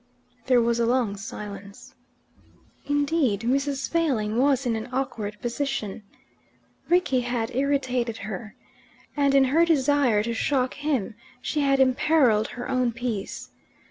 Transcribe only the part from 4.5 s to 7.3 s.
in an awkward position. Rickie